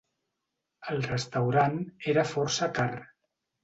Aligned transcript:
El 0.95 1.03
restaurant 1.09 1.79
era 2.15 2.27
força 2.35 2.75
car. 2.83 2.93